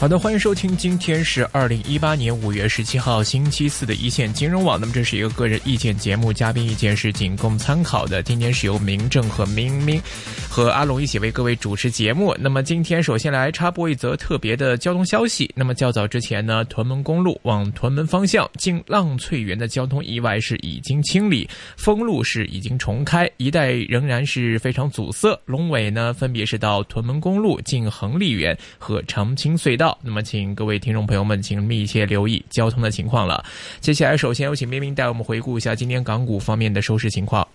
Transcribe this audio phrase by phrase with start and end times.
[0.00, 4.78] 好的，欢迎收听，今天是二零一八年五月十七号星期四的一线金融网。
[4.80, 8.22] 那么这是一个个人意见节目，嘉宾意见是仅供参考的。
[8.22, 10.00] 今天是由明正和明明
[10.48, 12.32] 和阿龙一起为各位主持节目。
[12.38, 15.50] 那么今天首先来插播一则特别的交通消息。
[15.56, 25.36] 那么较早之前呢，屯门公路往屯门方向进浪翠园的交通意外是已经清理，封路是已经重开，一带仍然是非常阻塞。
[25.44, 29.87] 龙尾呢，分别是到屯门公路进恒利园和长青隧道。
[30.02, 33.44] 那么，请各位听众朋友们，请密切留意交通的情况了。
[33.80, 37.46] 接下来，首先有请冰冰带我们回顾一下今天港股方面的收市情况。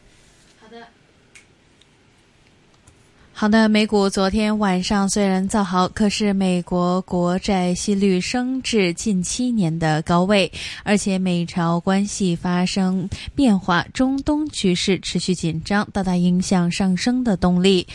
[0.62, 0.88] 好的，
[3.36, 10.50] 好的，美股昨天晚上虽然造好，可是美国国债息率升至近七年的高位，
[10.84, 17.86] 而且美朝关系发生变化，中东局势持续紧张，大大影响上升的动力。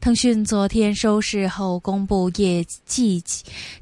[0.00, 3.22] 腾讯昨天收市后公布业绩，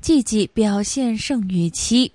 [0.01, 2.11] 季绩表现胜预期。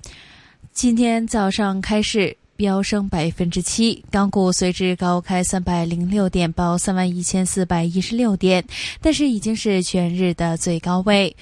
[0.73, 8.61] 今天早上开市飙升百分之七，港股随之高开三百零六点，报三万一千四百一十六点，
[8.99, 11.33] 但是已经是全日的最高位。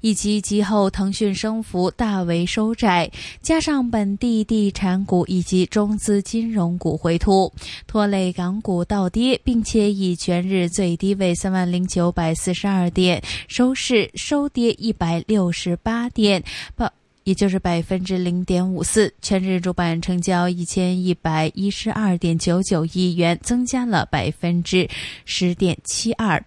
[0.00, 7.50] 以及及后腾讯升幅大为收窄，加上本地地产股以及中资金融股回吐，
[7.86, 16.42] 拖累港股倒跌，并且以全日最低位三万零九百四十二点收市，收跌一百六十八点，
[16.76, 16.92] 报。
[17.24, 24.88] 也就是百分之零点五四，全日主板成交一千一百一十二点九九亿元，增加了百分之
[25.24, 26.42] 十点七二。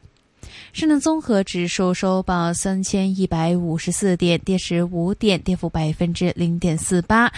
[0.74, 7.32] 深圳综合指数收报三千一百五十四点，跌十五点，跌幅百分之零点四八。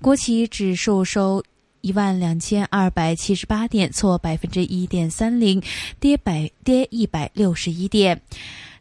[0.00, 1.44] 国企指数收
[1.82, 5.62] 一万两千二百七十八点，挫百分之一点三零，
[6.00, 8.22] 跌百跌一百六十一点。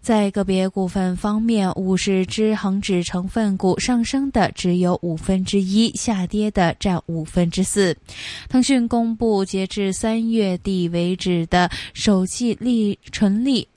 [0.05, 7.97] 在个别股份方面，五十只恒指成分股上升的只有五分之一，下跌的占五分之四。
[8.47, 13.67] 腾讯公布截至三月底为止的首季利纯利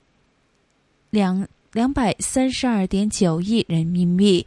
[1.09, 4.45] 两两百三十二点九亿人民币。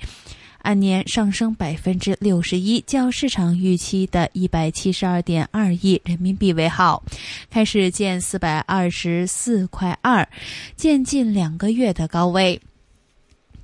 [0.63, 7.03] 按年上升百分之六十一，较市场预期的一百七十二点二亿人民币为好，
[7.51, 10.29] 开始见四百二十四块二，
[10.77, 12.61] 见近两个月的高位。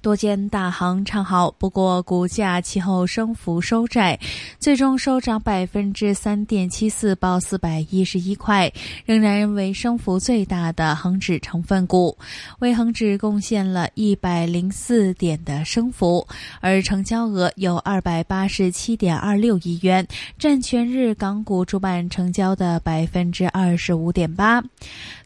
[0.08, 4.18] 多间大行唱好，不过股价其后升幅收窄，
[4.58, 8.72] 最终收涨百分之三点七四，报四百一十一块，
[9.04, 12.16] 仍然为升幅最大的恒指成分股，
[12.60, 16.26] 为恒指贡献了一百零四点的升幅，
[16.62, 20.08] 而成交额有二百八十七点二六亿元，
[20.38, 24.64] 占全日港股主板成交的百分之二十五点八。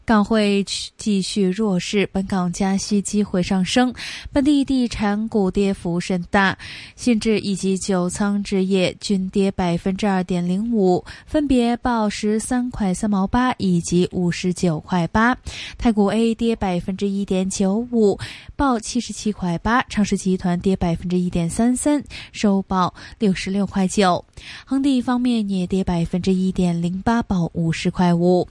[0.05, 0.65] 港汇
[0.97, 3.93] 继续弱势，本港加息机会上升，
[4.33, 6.57] 本地地产股跌幅甚大，
[6.97, 15.37] 信置以及九仓置业均跌百分之二点零五，分别报十三块三毛八以及五十九块八。
[15.77, 18.19] 太古 A 跌百分之一点九五，
[18.57, 19.81] 报七十七块八。
[19.83, 22.03] 长实集团跌百分之一点三三，
[22.33, 24.25] 收报六十六块九。
[24.65, 28.45] 恒地方面也跌百分之一点零八，报五十块五。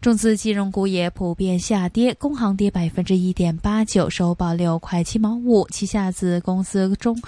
[0.00, 0.95] 中资金融股也。
[0.96, 5.68] 也普遍下跌，工行跌百分之一点八九，收报六块七毛五。
[5.68, 7.20] 旗下子公司中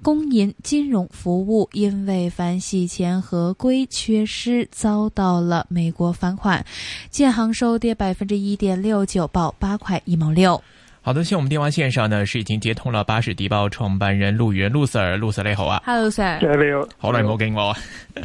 [0.00, 6.64] 工银金融服务因为反洗钱合规缺失，遭到了美国罚款。
[7.10, 10.62] 建行收跌百分之一点六九，报八块一毛六。
[11.06, 17.72] 好的，现在我们电话线上呢是已经接通了巴士迪报创办人陆源陆 Sir，陆 Sir 你好啊，Hello Sir，你好，好耐冇見我。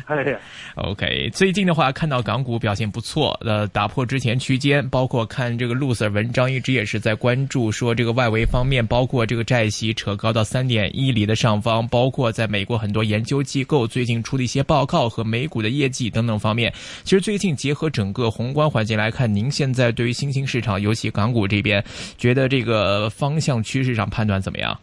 [0.07, 0.35] 係
[0.77, 16.73] OK，最近的话看到港股表现不错，呃，打破之前区间，包括看這個陸 Sir 文章一直也是在关注，说这个外围方面，包括这个债息扯高到三點一厘的上方，包括在美国很多研究机构最近出的一些报告和美股的业绩等等方面。
[17.03, 21.84] 其实最近结合整个宏观环境来看，您现在对于新兴市场，尤其港股这边，
[22.17, 22.71] 觉得這個。
[22.73, 24.78] 呃，方向趋势上判断怎么样？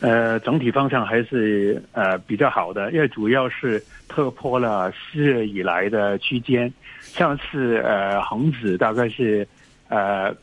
[0.00, 6.70] 呃，整体方向还是呃比较好的，因为主要是突破了四月以来的区间，
[7.00, 9.46] 上次呃恒指大概是
[9.88, 10.34] 呃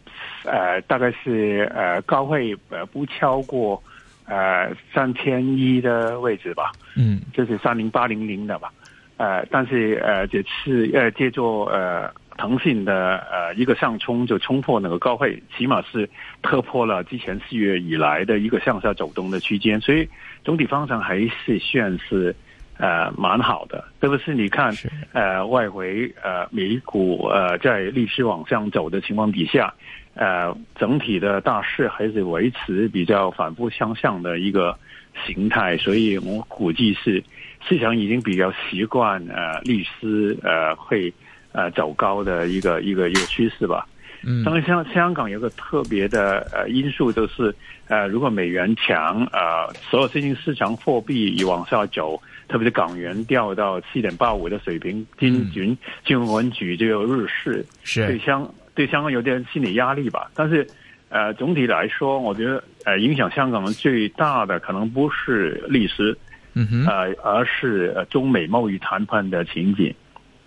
[0.44, 3.82] 呃大概是呃高位呃不超过
[4.26, 8.72] 呃三千一的位置吧，嗯，就是三零八零零的吧，
[9.18, 12.12] 呃，但是呃这次呃借助呃。
[12.38, 16.10] 腾讯的呃一个上冲就冲破那个高位，起码是
[16.42, 20.08] 突破了之前四月以来的一个向下走动的区间，所以
[20.44, 22.36] 总体方向还是算是
[22.78, 23.84] 呃蛮好的。
[24.02, 24.74] 特别是你看
[25.12, 29.74] 呃外围呃美股呃在历史往上走的情况底下，
[30.16, 34.78] 呃整体的大势还是维持比较反复向上的一个
[35.26, 37.24] 形态，所以我估计是
[37.68, 41.14] 市场已经比较习惯呃律师呃会。
[41.54, 43.88] 呃，走高的一个一个一个趋势吧。
[44.26, 47.54] 嗯，当然，香香港有个特别的呃因素，就是
[47.90, 60.32] 呃，如果美元强，呃，所有新兴市场货币一往下走，特别是港元掉到七点八五的水平，金军金融文举这个日市，是对香对香港有点心理压力吧。
[60.34, 60.66] 但是
[61.10, 66.18] 呃，总体来说，我觉得呃，影响香港最大的可能不是历史，
[66.54, 69.94] 嗯哼，呃，而是中美贸易谈判的情景。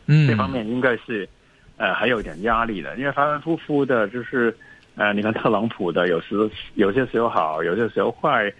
[0.06, 1.28] 嗯，这方面应该是，
[1.76, 4.56] 呃，还有点压力的，因为反反复复的，就是，
[4.94, 6.36] 呃，你看特朗普的，有时
[6.74, 8.52] 有些时候好，有些时候坏，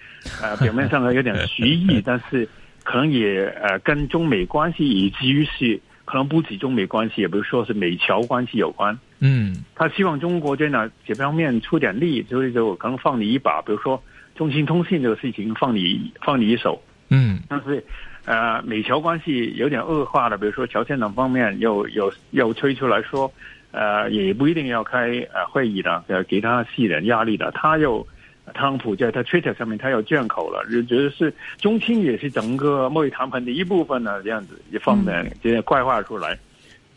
[0.42, 2.48] 呃，表面上呢有点虚意， 但是
[2.84, 8.98] 可能也呃跟中美关系以至于是可能不止中美关系，也不是说是美侨关系有关。
[9.20, 14.02] 嗯，他希望中国在哪这方面出点力，所以就可能放你一把，比如说
[14.34, 16.82] 中兴通信这个事情放你放你一手。
[17.08, 17.84] 嗯，但是。
[18.26, 23.32] 呃，美侨关系有点恶化了，比如说朝鲜等方面又又又推出来说，
[23.70, 27.52] 呃，也不一定要开呃会议的，呃，给他吸点压力的。
[27.52, 28.04] 他又
[28.52, 36.36] 特朗普在他 Twitter 上面他又卷口了，就觉得是中青也是整个贸易谈判的一部分呢，这样子一方面这些怪话出来。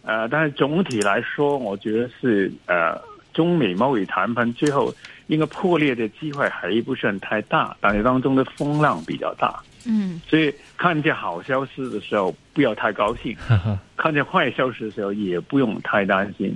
[0.02, 3.00] 呃，但是总体来说，我觉得是呃，
[3.34, 4.92] 中美贸易谈判最后
[5.28, 9.62] 应该破裂的机会还不算太大，但是当中的风浪比较大。
[9.86, 13.36] 嗯，所以看见好消息的时候不要太高兴，
[13.98, 16.56] 看见坏消息的时候也不用太担心，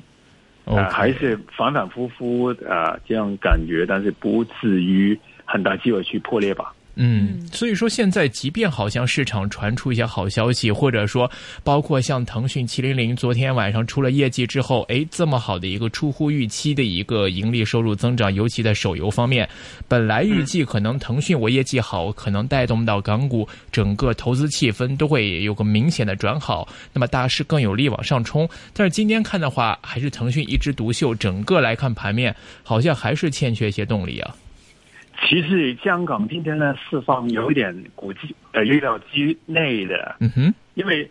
[0.66, 6.74] 啊，还是反反复复啊这样感觉，但是不至于很大机会去破裂吧。
[6.96, 11.30] 嗯，所以说现在即便好像市场传出一些好消息，或者说
[11.64, 19.50] 包括像腾讯七零零昨天晚上出了业绩之后，诶，这么好的一个出乎预期的一个盈利收入增长，尤其在手游方面，
[19.88, 28.48] 本来预计可能腾讯我业绩好，可能带动到港股整个投资气氛都会有个明显的转好，那么大势更有力往上冲。
[28.72, 34.36] 但是今天看的话，还是腾讯一枝独秀，整个来看盘面好像还是欠缺一些动力啊。
[35.26, 41.10] 其实香港今天呢，释放有一点估计呃预料之内的，嗯哼，因为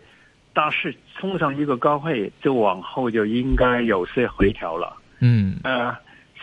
[0.53, 4.95] 大势冲上一个高位，就往后就应该有些回调了。
[5.19, 5.95] 嗯，呃，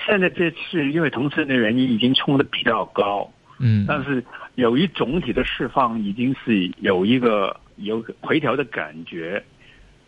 [0.04, 4.22] 现在这次因为腾讯的原因已经冲的比较高，嗯，但是
[4.56, 9.42] 由于总体的释放已经是有一个有回调的感觉，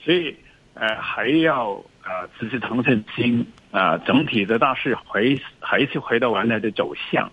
[0.01, 0.35] 所以
[0.75, 1.71] 呃还要
[2.05, 7.31] 呃只是腾讯新啊整体的大势回还是回到原来的走向。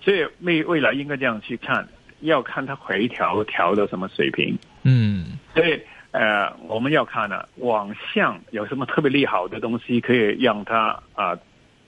[0.00, 1.86] 所以未未来应该这样去看，
[2.20, 4.58] 要看它回调调到什么水平。
[4.82, 5.78] 嗯，所以
[6.12, 11.38] 呃，我们要看呢，往向有什么特别利好的东西，可以让它啊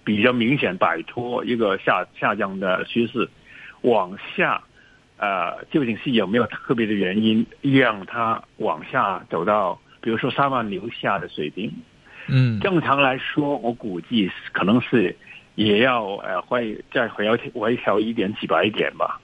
[0.04, 3.28] 比较明显摆脱一个下下降的趋势。
[3.80, 4.62] 往下，
[5.16, 11.72] 呃，究竟是有没有特别的原因让它往下走到，比如说三万留下的水平？
[12.28, 15.16] 嗯，正常来说，我估计可能是。
[15.54, 19.20] 也要呃会再回调回调一点几百点吧，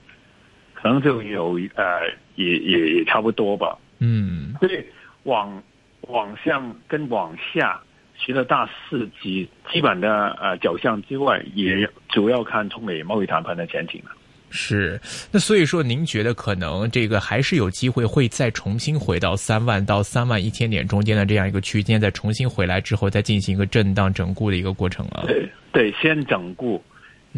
[0.73, 2.01] 可能就有呃
[2.35, 3.77] 也也也差不多吧。
[3.99, 4.85] 嗯，所以
[5.23, 5.61] 往
[6.01, 7.81] 往上跟往下，
[8.17, 14.11] 除了大市级基本的呃走向之外，也主要看中美贸易谈判的前景了。
[14.51, 14.99] 是，
[15.31, 25.23] 那所以说，您觉得可能这个还是有机会会再重新回到三万到三万一千点中间的这样一个区间，再重新回来之后，再进行一个震荡整固的一个过程啊？
[25.27, 26.83] 对对，先整固，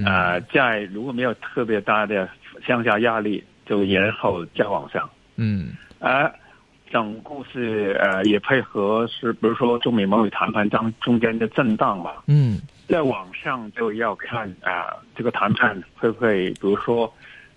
[0.05, 2.29] 啊，再如果没有特别大的
[2.65, 5.09] 向下压力，就然后再往上。
[5.35, 6.33] 嗯，而
[6.89, 12.11] 整固是呃也配合是，比如说中美贸易谈判当中间的震荡嘛。
[12.27, 12.61] 嗯。
[12.87, 17.13] 在网上就要看啊，这个谈判会不会，比如说，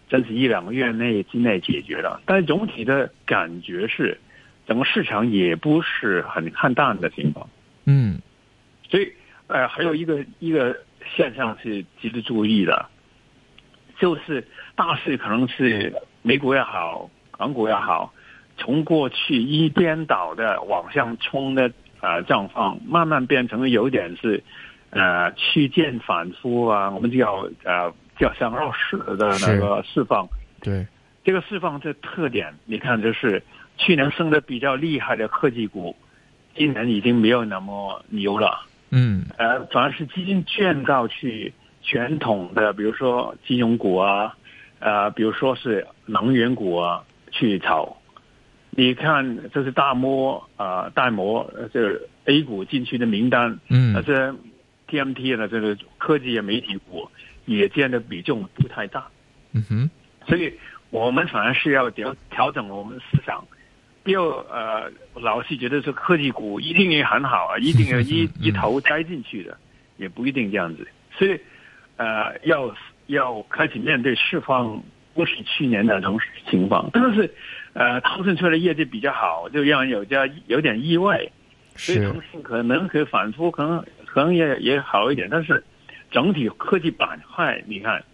[0.08, 2.20] 真是一两个月内之内解决了？
[2.24, 4.16] 但是总体的感觉是，
[4.68, 7.48] 整个市场也不是很看淡的情况。
[7.84, 8.20] 嗯，
[8.88, 9.12] 所以
[9.48, 10.76] 呃，还有一个一个
[11.16, 12.86] 现象是值得注意的，
[13.98, 18.14] 就是大势可能是美股也好，港股也好，
[18.56, 24.40] 从过去一边倒的往上冲的啊状况，慢慢变成有点是。
[24.94, 30.26] 呃，区间反复啊，我们就要呃叫想绕市的那个释放。
[30.62, 30.86] 对，
[31.24, 33.42] 这个释放的特点，你看就是
[33.76, 35.94] 去年升的比较厉害的科技股，
[36.54, 38.60] 今年已经没有那么牛了。
[38.90, 44.36] 嗯呃，反而是基金卷到去传统的，比如说金融股啊，
[44.78, 47.96] 呃，比如说是能源股啊去炒。
[48.76, 54.34] 你看，这是大摩啊、大摩呃这 A 股进去的名单，嗯呃，这
[54.94, 57.08] TMT 的这个科技媒体股
[57.46, 59.06] 也占的比重不太大。
[59.52, 59.90] 嗯哼
[60.26, 60.52] 所以
[60.90, 63.44] 我们反而是要调调整我们的思想，
[64.02, 69.56] 不要呃老是觉得说科技股一定也很好啊，一定要一 嗯一头栽进去的，
[69.96, 70.86] 也不一定这样子。
[71.18, 71.38] 所以
[71.96, 72.74] 呃要
[73.06, 74.82] 要开始面对释放，
[75.14, 77.32] 不是去年那种情况，但是
[77.74, 81.28] 呃腾讯出来的业绩比较好，就让人有家有点意外。
[81.76, 85.62] 所以是腾讯可能可以反复，可能可能也也好一点，但是
[86.10, 88.04] 整体科技板块，你看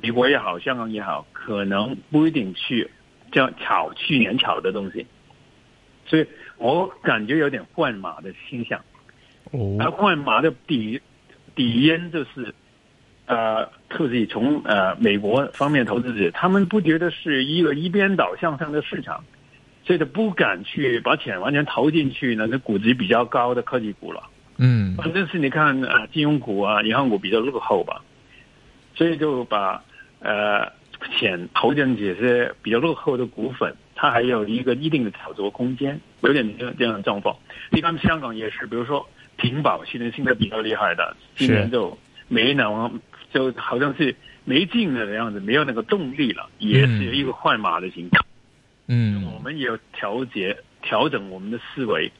[0.00, 2.90] 美国也好，香港也好，可能不一定去
[3.30, 5.06] 这样炒去年炒的东西，
[6.06, 6.26] 所以
[6.56, 8.78] 我感觉有点换马的倾向。
[9.50, 11.00] 哦而哦换马的底
[11.54, 12.54] 底因就是，
[13.26, 19.24] 呃，特别从呃美国方面投资者，他们不觉得是一个一边倒向上的市场，
[19.88, 24.22] 所以他不敢去把钱完全投进去呢，那估值比较高的科技股了。
[24.58, 28.02] 嗯反正是你看呃金融股啊、银行股比较落后吧，
[28.94, 29.82] 所以就把
[30.20, 30.70] 呃
[31.16, 37.34] 钱投进这些比较落后的股份，它还有一个一定的炒作空间，有点这样这样的状况。
[37.70, 41.96] 你看香港也是，比如说平保去年现在比较厉害的，今年就
[42.28, 42.92] 没那么
[43.32, 44.14] 就好像是
[44.44, 48.22] 没劲了的样子，没有那个动力了，也是有一个换马的形象。
[48.88, 52.10] 嗯我们也要调节调整我们的思维，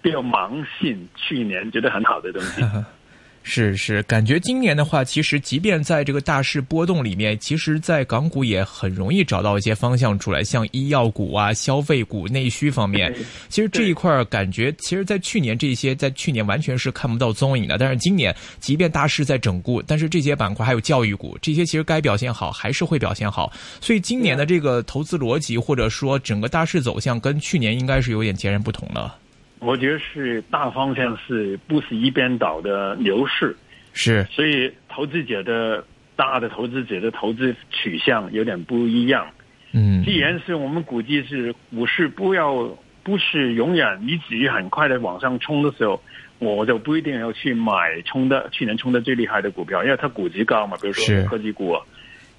[0.00, 2.62] 不要盲信去年觉得很好的东西。
[3.44, 13.12] 是是，感觉今年的话，其实即便在这个大势波动里面，其实，在港股也很容易找到一些方向出来，像医药股啊、消费股、内需方面。
[13.48, 17.76] 其实这一块感觉，其实，在去年这些，在去年完全是看不到踪影的。
[17.76, 23.52] 但是今年，即便大势在整固，但是这些板块还有教育股，这些其实该表现好还是会表现好。
[23.80, 29.18] 所以今年的这个投资逻辑，或者说整个大势走向，跟去年应该是有点截然不同了。
[29.64, 33.56] 我觉得是大方向是不是一边倒的牛市，
[33.92, 35.84] 是，所以投资者的
[36.16, 39.24] 大的投资者的投资取向有点不一样。
[39.70, 46.02] 嗯，既然是我们估计是股市不要不是永远一直很快的往上冲的时候，
[46.40, 51.80] 我就不一定要去买冲的去年冲的最厉害的股票，因为它估值高嘛，比如说科技股啊，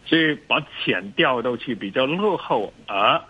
[0.06, 3.22] 所以把钱调到去比较落后而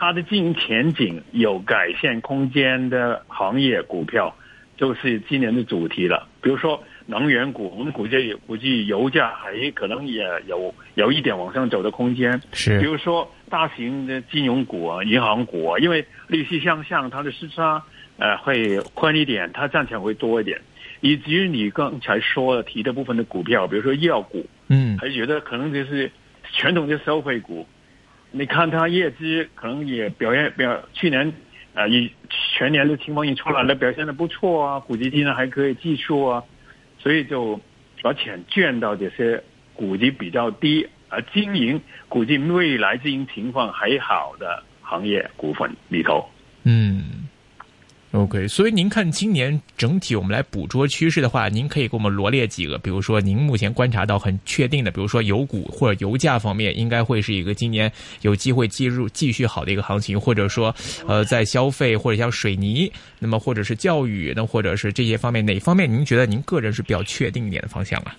[0.00, 4.32] 它的经营前景有改善空间的行业股票，
[4.76, 6.28] 就是今年的主题了。
[6.40, 12.40] 比如说能源股，我们估计估计油价还可能也有有一点往上走的空间。
[12.52, 17.82] 是比，如说大型的金融股啊、银行股啊，因为利息向上，它的市差
[18.18, 20.60] 呃会宽一点，它赚钱会多一点。
[21.00, 26.08] 以至于你刚才说的提的部分的股票，比如说医药股，嗯，还觉得可能就是
[26.52, 27.66] 传统的消费股，
[28.30, 31.32] 你看它业绩可能也表现表去年
[31.74, 36.42] 呃以全年的情况一出来了，表现的不错啊，股基金呢还可以计数啊，
[36.98, 37.60] 所以就
[38.02, 39.42] 把钱卷到这些
[39.74, 46.28] 股值比较低，而经营估计未来经营情况还好的行业股份里头。
[46.64, 47.17] 嗯
[48.18, 57.90] ，OK，所以您看今年整体我们来捕捉趋势的话，您可以给我们罗列几个，比如说您目前观察到很确定的，比如说油股或者油价方面，应该会是一个今年
[58.22, 60.74] 有机会进入继续好的一个行情，或者说
[61.06, 68.16] 呃在消费或者像水泥，那么或者是教育，那或者是这些方面，哪方面您觉得您个人是比较确定一点的方向啊？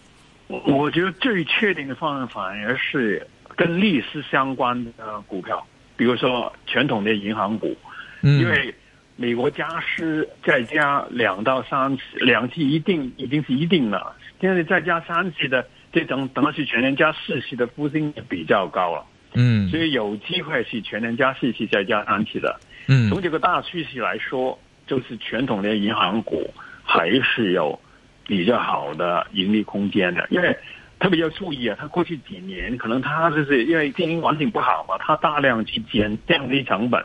[0.48, 3.25] 我我觉得最确定的方向反而是
[3.56, 5.63] 跟历史相关的股票，
[5.96, 7.75] 比如说传统的银行股，
[8.22, 8.74] 嗯，因为
[9.21, 19.67] 美国加息再加两到三次，两期一定已经是一定了，现在再加三次的，这等等于是全年加四期的复兴比较高了，嗯。
[19.69, 22.57] 所以有机会是全年加四期再加三次的。
[22.88, 23.09] 嗯。
[23.09, 24.57] 从这个大趋势来说，
[24.88, 26.49] 就是传统的银行股
[26.81, 27.77] 还是有
[28.25, 30.57] 比较好的盈利空间的，因为
[30.97, 37.03] 特别要注意啊，它过去几年可能它就是因为经营环境不好嘛，它大量去减降低成本，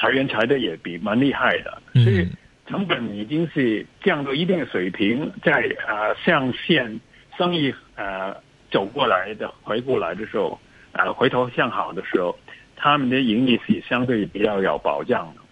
[0.00, 2.02] 裁员裁的也比蛮厉害的，嗯。
[2.04, 2.26] 所以
[2.66, 7.00] 成本已经是降到一定的水平，在呃上线
[7.36, 8.34] 生意呃
[8.70, 10.58] 走过来的回过来的时候，
[10.92, 12.38] 呃回头向好的时候，
[12.76, 15.42] 他们的盈利是相对比较有保障的。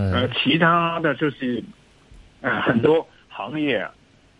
[0.00, 1.62] 呃，嗯其他的就是，
[2.40, 3.86] 呃，很多行业，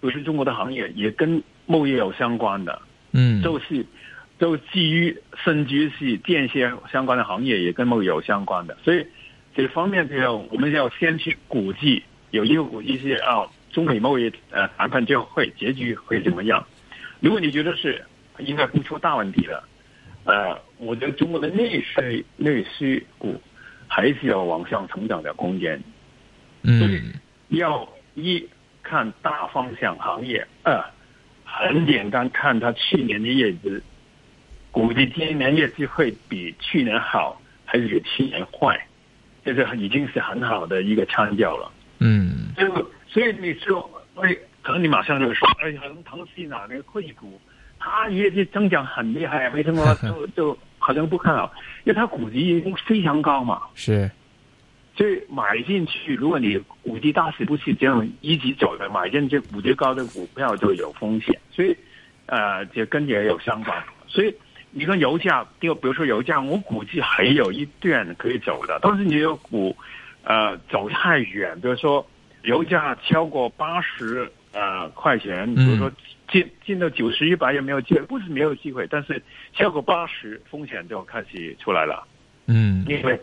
[0.00, 3.43] 不是中国的行业，也跟贸易有相关的，嗯。
[3.43, 3.85] 就是，
[4.38, 9.05] 都基于甚至是电线相关的行业，也跟贸易有相关的，所以
[9.54, 16.64] 这方面就要我们要先去估计有一个估计是啊，中美贸易呃谈判就会结局会怎么样？
[17.21, 18.04] 如果你觉得是
[18.38, 19.69] 应该不出大问题了，
[20.25, 23.40] 呃，我觉得中国的内需内需股
[23.88, 25.83] 还是要往上成长的空间。
[26.62, 27.12] 嗯，
[27.49, 28.49] 要一
[28.83, 30.83] 看大方向行业，二
[31.45, 33.83] 很简单看它去年的业绩，
[34.71, 38.87] 估计今年业绩会比去年好，还是比去年坏？
[39.44, 41.70] 这是已经是很好的一个参照了。
[41.99, 42.66] 嗯，就
[43.09, 47.40] 所以你说，哎，可能你马上就说，哎，好像腾讯啊，那个科技股，
[47.78, 51.52] 它业绩增长很厉害，为什么 就就好像不看好？
[51.85, 53.62] 因为它股值已经非常高嘛。
[53.75, 54.11] 是，
[54.97, 61.38] 所以买进去，如果你股值大势不是这样一直走的，买进去股值高的股票就有风险。
[61.50, 61.76] 所以，
[62.26, 63.82] 呃，这跟也有相关。
[64.06, 64.35] 所以。
[64.73, 68.79] 你看油价，就，比如说油价，我估计还有一段可以走的。
[68.81, 69.77] 但是你有股，
[70.23, 72.07] 呃，走太远，比如说
[72.45, 75.91] 油价超过八十呃块钱，比如说
[76.31, 79.21] 进进到九十一百也没有机会，不是没有机会，但是
[79.53, 82.07] 超过八十风险就开始出来了。
[82.47, 83.21] 嗯，因为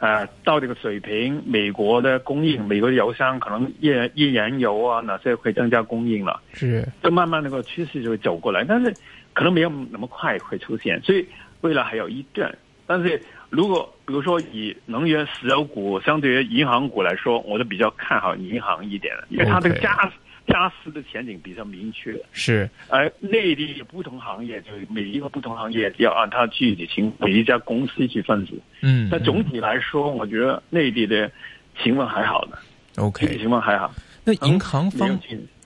[0.00, 8.94] 呃到这个水平，美国的供应，美国的油商可能页页岩油啊那些会增加供应了，是，就慢慢那个趋势就会走过来，但是。
[9.32, 11.26] 可能没有那么快会出现，所以
[11.60, 12.54] 未来还有一段。
[12.86, 20.12] 但是如果比如说以能源石油股相对于银行股来说，我就比较看好银行一点，因为它这个加
[20.48, 22.20] 加息的前景比较明确。
[22.32, 28.60] 是，而内地不同行业，就是每一个不同行业要按它具体情每一家公司去分析。
[28.82, 31.30] 嗯，但总体来说，我觉得内地的
[31.80, 32.58] 情况还好的。
[32.96, 33.94] OK，情况还好。
[34.24, 35.16] 那银行方。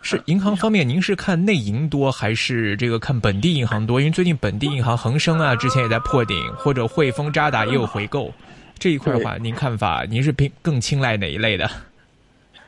[0.04, 3.98] 是银行方面，您是看内银多还是这个看本地银行多？
[3.98, 8.30] 因为最近本地银行恒生啊，之前也在破顶，或者汇丰、渣打也有回购，
[8.78, 11.70] 这一块的话，您看法，您是偏更青睐哪一类的？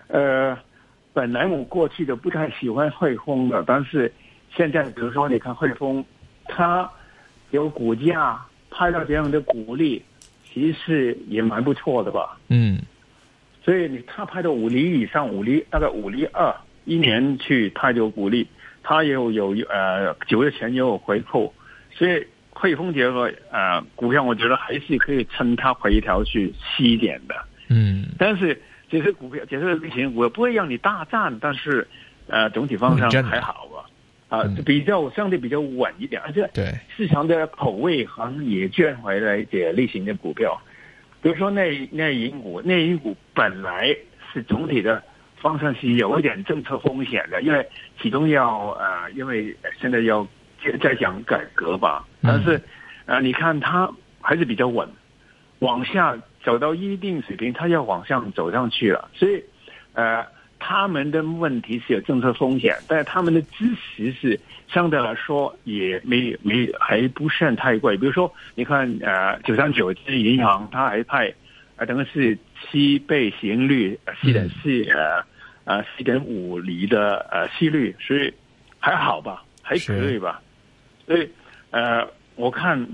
[0.09, 0.57] 呃，
[1.13, 4.11] 本来我过去的不太喜欢汇丰的，但是
[4.57, 6.03] 现在比如说你看汇丰，
[6.47, 6.91] 它
[7.51, 10.03] 有股价拍到这样的股利，
[10.51, 12.39] 其实也蛮不错的吧？
[12.49, 12.81] 嗯，
[13.63, 16.51] 所以你它拍到五厘以上，五厘大概五厘二。
[16.87, 18.47] 一年去太多股利，
[18.83, 21.53] 它又有呃九月前也有回扣，
[21.93, 27.35] 所以汇丰结合呃股票，我觉得还是可以趁它回调去吸一点的。
[27.69, 31.87] 嗯，但是这些股票，这些类型我不会让你大战，但是
[32.29, 34.39] 呃总体方向还好吧？
[34.39, 40.57] 啊，比较相对比较稳一点，而且对市场的口味好像也转回来这类型的股票，
[41.21, 43.93] 比如说那那银股，那银股本来
[44.33, 45.03] 是总体的。
[45.39, 47.65] 方向是有一点政策风险的，因为
[48.01, 50.27] 其中要呃，因为现在要
[50.81, 52.61] 在讲改革吧，但是
[53.05, 53.89] 呃，你看它
[54.21, 54.89] 还是比较稳，
[55.61, 59.43] 往下走到一定水平，它要往上走上去了，所以
[59.93, 60.25] 呃，
[60.59, 71.33] 他们的问题是有政策风险，但是他们的支持是相对来说也没没还不算太贵，比如说你看呃，九三九这银行，它还派。
[71.77, 75.23] 啊，等于是七倍市盈率，四点四呃
[75.65, 78.33] 呃四点五厘的呃息率，所以
[78.79, 80.41] 还好吧，还可以吧。
[81.07, 81.29] 所以
[81.71, 82.89] 呃，我看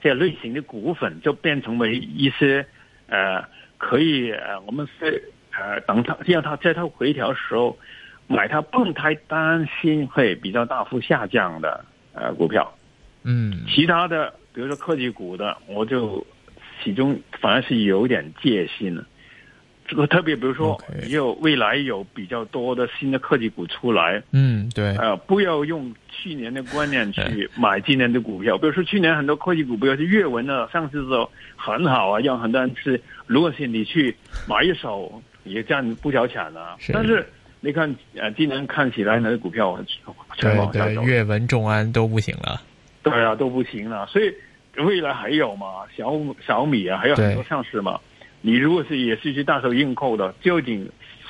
[0.00, 2.66] 这类型的股份就变成为一些
[3.06, 3.44] 呃
[3.76, 5.22] 可以呃我们是
[5.56, 7.78] 呃等它让它在它回调时候
[8.26, 12.76] 买它，不太担心会比较大幅下降的呃股票。
[13.22, 16.26] 嗯，其他的比如说科技股的，我就。
[16.88, 19.04] 其中反而是有点戒心了，
[19.86, 28.56] 这个特别比如说，有未来有比较多的新的科技股出来，嗯，对，呃，不要用去年的观念去 买今年的股票。
[28.56, 32.98] 比如说去年很多科技股，比如说阅文啊上市的时候很好啊，让很多人吃。
[33.26, 34.16] 如果是你去
[34.48, 36.74] 买一手，也赚不少钱啊。
[36.90, 37.26] 但是
[37.60, 39.78] 你看，呃，今年看起来那个股票
[40.38, 42.62] 全往下走，阅文、众安都不行了，
[43.02, 44.32] 对啊，都不行了，所以。
[44.84, 45.66] 未来还有嘛？
[45.96, 46.12] 小
[46.46, 47.98] 小米啊，还有很多上市嘛。
[48.40, 50.88] 你如果是也是去大手硬扣的，究竟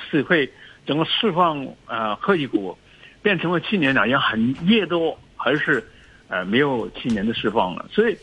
[0.09, 0.49] 是会
[0.85, 2.77] 整个释放呃科技股
[3.21, 5.83] 变成了去年那样很越多，还是
[6.27, 7.85] 呃没有去年的释放了？
[7.91, 8.15] 所以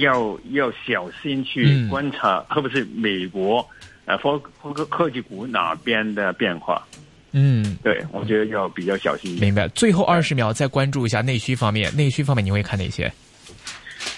[0.00, 3.66] 要要小心去观察，特别是美国
[4.04, 6.86] 呃科科科技股哪边的变化。
[7.32, 9.38] 嗯，对，我觉得要比较小心。
[9.40, 9.68] 明白。
[9.68, 13.10] 最后二十秒再关注一下内需方面，内需方面你会看哪些？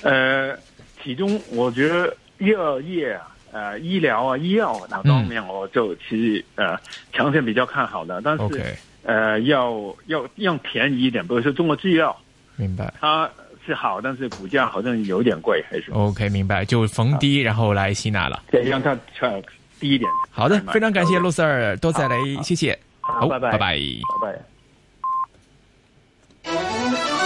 [0.03, 0.57] 呃，
[1.03, 6.77] 其中我觉得药业啊，呃，医疗啊，医药那方面，我就其实呃，
[7.13, 8.21] 长线比较看好的。
[8.23, 12.17] 但是呃，要要要便宜一点，比如说中国制药，
[12.57, 13.31] 明白，它
[13.67, 18.95] 是好，但是股价好像有点贵，还是 OK，明白，就逢低然后来吸纳了，对，让它
[19.79, 20.11] 低一点。
[20.31, 22.77] 好的，非常感谢陆 Sir，多謝你，好謝謝。
[23.01, 23.77] 好，拜拜，拜拜。
[24.23, 24.60] 拜拜。